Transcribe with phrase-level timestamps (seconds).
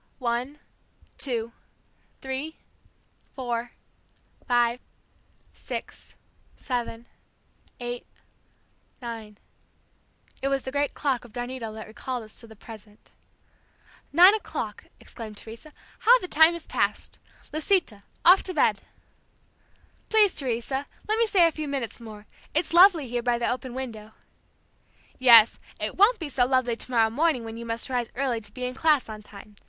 [0.17, 0.57] One,
[1.19, 1.51] two,
[2.21, 2.55] three,
[3.35, 3.73] four,
[4.47, 4.79] five,
[5.53, 6.15] six,
[6.57, 7.05] seven,
[7.79, 8.07] eight,
[8.99, 9.37] nine...
[10.41, 13.11] it was the great clock of Darnetal that recalled us to the present.
[14.11, 17.19] "Nine o'clock!" exclaimed Teresa, "how the time has passed!
[17.53, 18.01] Lisita!
[18.25, 18.81] Off to bed!"
[20.09, 22.25] "Please, Teresa, let me stay a few minutes more;
[22.55, 24.13] it's lovely here by the open window."
[25.19, 28.65] "Yes, it won't be so lovely tomorrow morning when you must rise early to be
[28.65, 29.57] in class on time.